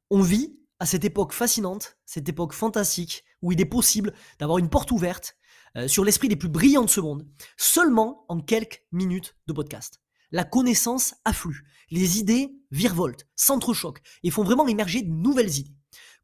On 0.10 0.22
vit 0.22 0.58
à 0.80 0.86
cette 0.86 1.04
époque 1.04 1.34
fascinante, 1.34 1.98
cette 2.06 2.30
époque 2.30 2.54
fantastique, 2.54 3.26
où 3.42 3.52
il 3.52 3.60
est 3.60 3.66
possible 3.66 4.14
d'avoir 4.40 4.58
une 4.60 4.70
porte 4.70 4.92
ouverte 4.92 5.36
euh, 5.76 5.88
sur 5.88 6.06
l'esprit 6.06 6.30
des 6.30 6.36
plus 6.36 6.50
brillants 6.50 6.86
de 6.86 6.90
ce 6.90 7.02
monde, 7.02 7.28
seulement 7.58 8.26
en 8.30 8.40
quelques 8.40 8.84
minutes 8.92 9.36
de 9.48 9.54
podcast. 9.54 10.02
La 10.32 10.44
connaissance 10.44 11.16
afflue, 11.26 11.66
les 11.90 12.20
idées 12.20 12.52
virevoltent, 12.72 13.28
s'entrechoquent 13.36 14.02
et 14.24 14.32
font 14.32 14.44
vraiment 14.44 14.68
émerger 14.68 15.02
de 15.02 15.10
nouvelles 15.10 15.58
idées. 15.58 15.76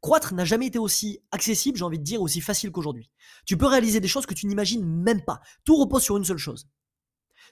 Croître 0.01 0.33
n'a 0.33 0.43
jamais 0.43 0.67
été 0.67 0.79
aussi 0.79 1.19
accessible, 1.31 1.77
j'ai 1.77 1.85
envie 1.85 1.99
de 1.99 2.03
dire, 2.03 2.21
aussi 2.21 2.41
facile 2.41 2.71
qu'aujourd'hui. 2.71 3.09
Tu 3.45 3.55
peux 3.55 3.65
réaliser 3.65 4.01
des 4.01 4.09
choses 4.09 4.25
que 4.25 4.33
tu 4.33 4.47
n'imagines 4.47 4.85
même 4.85 5.23
pas. 5.23 5.39
Tout 5.63 5.77
repose 5.77 6.03
sur 6.03 6.17
une 6.17 6.25
seule 6.25 6.37
chose. 6.37 6.67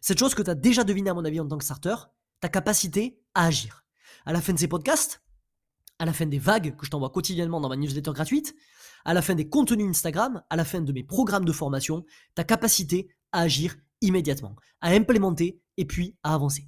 Cette 0.02 0.20
chose 0.20 0.36
que 0.36 0.42
tu 0.42 0.50
as 0.50 0.56
déjà 0.56 0.84
devinée 0.84 1.10
à 1.10 1.14
mon 1.14 1.24
avis 1.24 1.40
en 1.40 1.48
tant 1.48 1.58
que 1.58 1.64
starter, 1.64 1.96
ta 2.42 2.50
capacité 2.50 3.22
à 3.36 3.46
agir. 3.46 3.86
À 4.26 4.34
la 4.34 4.42
fin 4.42 4.52
de 4.52 4.60
ces 4.60 4.68
podcasts, 4.68 5.22
à 6.00 6.06
la 6.06 6.12
fin 6.12 6.26
des 6.26 6.40
vagues 6.40 6.76
que 6.76 6.86
je 6.86 6.92
t'envoie 6.92 7.12
quotidiennement 7.12 7.62
dans 7.62 7.70
ma 7.70 7.78
newsletter 7.78 8.12
gratuite, 8.12 8.54
à 9.06 9.14
la 9.14 9.22
fin 9.22 9.36
des 9.36 9.48
contenus 9.48 9.88
Instagram, 9.88 10.44
à 10.50 10.56
la 10.58 10.66
fin 10.66 10.82
de 10.82 10.92
mes 10.92 11.04
programmes 11.04 11.46
de 11.46 11.52
formation, 11.54 12.04
ta 12.36 12.44
capacité 12.44 13.16
à 13.32 13.42
agir 13.42 13.76
immédiatement, 14.02 14.56
à 14.82 14.90
implémenter 14.90 15.62
et 15.78 15.86
puis 15.86 16.16
à 16.24 16.34
avancer. 16.34 16.68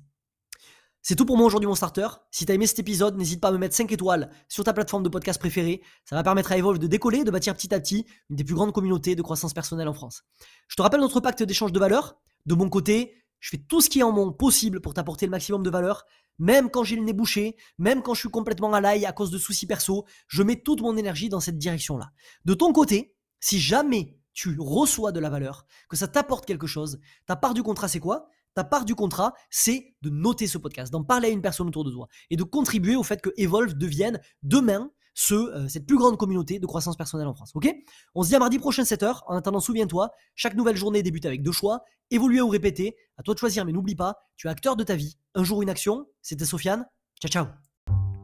C'est 1.05 1.17
tout 1.17 1.25
pour 1.25 1.35
moi 1.35 1.45
aujourd'hui 1.45 1.67
mon 1.67 1.75
starter. 1.75 2.07
Si 2.31 2.45
t'as 2.45 2.53
aimé 2.53 2.65
cet 2.65 2.79
épisode, 2.79 3.17
n'hésite 3.17 3.41
pas 3.41 3.49
à 3.49 3.51
me 3.51 3.57
mettre 3.57 3.75
5 3.75 3.91
étoiles 3.91 4.29
sur 4.47 4.63
ta 4.63 4.71
plateforme 4.71 5.03
de 5.03 5.09
podcast 5.09 5.37
préférée. 5.37 5.81
Ça 6.05 6.15
va 6.15 6.23
permettre 6.23 6.53
à 6.53 6.57
Evolve 6.57 6.79
de 6.79 6.87
décoller, 6.87 7.25
de 7.25 7.31
bâtir 7.31 7.53
petit 7.55 7.73
à 7.75 7.79
petit 7.81 8.05
une 8.29 8.37
des 8.37 8.45
plus 8.45 8.55
grandes 8.55 8.71
communautés 8.71 9.13
de 9.13 9.21
croissance 9.21 9.53
personnelle 9.53 9.89
en 9.89 9.93
France. 9.93 10.23
Je 10.69 10.77
te 10.77 10.81
rappelle 10.81 11.01
notre 11.01 11.19
pacte 11.19 11.43
d'échange 11.43 11.73
de 11.73 11.79
valeur. 11.79 12.15
De 12.45 12.55
mon 12.55 12.69
côté, 12.69 13.15
je 13.41 13.49
fais 13.49 13.57
tout 13.57 13.81
ce 13.81 13.89
qui 13.89 13.99
est 13.99 14.03
en 14.03 14.13
mon 14.13 14.31
possible 14.31 14.79
pour 14.79 14.93
t'apporter 14.93 15.25
le 15.25 15.31
maximum 15.31 15.61
de 15.61 15.69
valeur. 15.69 16.05
Même 16.39 16.69
quand 16.69 16.85
j'ai 16.85 16.95
le 16.95 17.03
nez 17.03 17.11
bouché, 17.11 17.57
même 17.77 18.01
quand 18.01 18.13
je 18.13 18.21
suis 18.21 18.29
complètement 18.29 18.71
à 18.71 18.79
l'ail 18.79 19.05
à 19.05 19.11
cause 19.11 19.29
de 19.29 19.37
soucis 19.37 19.67
perso, 19.67 20.05
je 20.29 20.41
mets 20.41 20.61
toute 20.61 20.79
mon 20.79 20.95
énergie 20.95 21.27
dans 21.27 21.41
cette 21.41 21.57
direction-là. 21.57 22.11
De 22.45 22.53
ton 22.53 22.71
côté, 22.71 23.13
si 23.41 23.59
jamais 23.59 24.17
tu 24.33 24.55
reçois 24.59 25.11
de 25.11 25.19
la 25.19 25.29
valeur, 25.29 25.65
que 25.89 25.95
ça 25.95 26.07
t'apporte 26.07 26.45
quelque 26.45 26.67
chose, 26.67 26.99
ta 27.25 27.35
part 27.35 27.53
du 27.53 27.63
contrat 27.63 27.87
c'est 27.87 27.99
quoi? 27.99 28.27
Ta 28.55 28.63
part 28.63 28.85
du 28.85 28.93
contrat, 28.93 29.33
c'est 29.49 29.95
de 30.01 30.09
noter 30.09 30.47
ce 30.47 30.57
podcast, 30.57 30.91
d'en 30.91 31.03
parler 31.03 31.29
à 31.29 31.31
une 31.31 31.41
personne 31.41 31.67
autour 31.67 31.83
de 31.83 31.91
toi 31.91 32.07
et 32.29 32.35
de 32.35 32.43
contribuer 32.43 32.95
au 32.95 33.03
fait 33.03 33.21
que 33.21 33.31
Evolve 33.37 33.73
devienne 33.75 34.21
demain 34.43 34.91
ce, 35.13 35.33
euh, 35.33 35.67
cette 35.67 35.85
plus 35.85 35.97
grande 35.97 36.17
communauté 36.17 36.59
de 36.59 36.65
croissance 36.65 36.95
personnelle 36.95 37.27
en 37.27 37.33
France. 37.33 37.51
Ok? 37.55 37.71
On 38.15 38.23
se 38.23 38.29
dit 38.29 38.35
à 38.35 38.39
mardi 38.39 38.59
prochain 38.59 38.83
7h. 38.83 39.21
En 39.27 39.35
attendant, 39.35 39.59
souviens-toi, 39.59 40.11
chaque 40.35 40.55
nouvelle 40.55 40.75
journée 40.75 41.03
débute 41.03 41.25
avec 41.25 41.43
deux 41.43 41.51
choix, 41.51 41.83
évoluer 42.11 42.41
ou 42.41 42.49
répéter. 42.49 42.95
À 43.17 43.23
toi 43.23 43.33
de 43.33 43.39
choisir, 43.39 43.65
mais 43.65 43.71
n'oublie 43.71 43.95
pas, 43.95 44.17
tu 44.37 44.47
es 44.47 44.49
acteur 44.49 44.75
de 44.75 44.83
ta 44.83 44.95
vie. 44.95 45.17
Un 45.35 45.43
jour 45.43 45.61
une 45.61 45.69
action. 45.69 46.07
C'était 46.21 46.45
Sofiane. 46.45 46.85
Ciao 47.21 47.29
ciao 47.29 47.72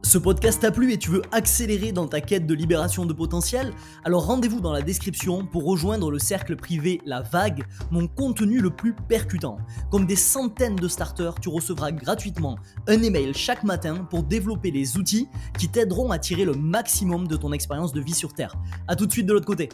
ce 0.02 0.18
podcast 0.18 0.62
t'a 0.62 0.70
plu 0.70 0.92
et 0.92 0.98
tu 0.98 1.10
veux 1.10 1.22
accélérer 1.30 1.92
dans 1.92 2.08
ta 2.08 2.20
quête 2.20 2.46
de 2.46 2.54
libération 2.54 3.06
de 3.06 3.12
potentiel? 3.12 3.72
Alors 4.04 4.26
rendez-vous 4.26 4.60
dans 4.60 4.72
la 4.72 4.82
description 4.82 5.44
pour 5.44 5.64
rejoindre 5.64 6.10
le 6.10 6.18
cercle 6.18 6.56
privé 6.56 7.00
La 7.04 7.22
Vague, 7.22 7.64
mon 7.90 8.06
contenu 8.08 8.60
le 8.60 8.70
plus 8.70 8.94
percutant. 8.94 9.58
Comme 9.90 10.06
des 10.06 10.16
centaines 10.16 10.76
de 10.76 10.88
starters, 10.88 11.38
tu 11.40 11.48
recevras 11.48 11.92
gratuitement 11.92 12.56
un 12.88 13.02
email 13.02 13.32
chaque 13.34 13.62
matin 13.62 14.06
pour 14.08 14.22
développer 14.22 14.70
les 14.70 14.96
outils 14.96 15.28
qui 15.58 15.68
t'aideront 15.68 16.10
à 16.10 16.18
tirer 16.18 16.44
le 16.44 16.54
maximum 16.54 17.28
de 17.28 17.36
ton 17.36 17.52
expérience 17.52 17.92
de 17.92 18.00
vie 18.00 18.14
sur 18.14 18.32
Terre. 18.32 18.56
A 18.88 18.96
tout 18.96 19.06
de 19.06 19.12
suite 19.12 19.26
de 19.26 19.32
l'autre 19.32 19.46
côté 19.46 19.68